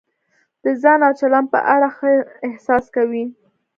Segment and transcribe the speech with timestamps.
[0.63, 2.09] د ځان او چلند په اړه ښه
[2.47, 3.23] احساس کوئ.